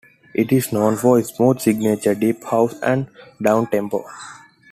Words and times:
It 0.33 0.51
is 0.51 0.73
known 0.73 0.97
for 0.97 1.21
smooth 1.21 1.59
signature 1.59 2.15
deep 2.15 2.43
house 2.45 2.73
and 2.81 3.07
downtempo. 3.39 4.03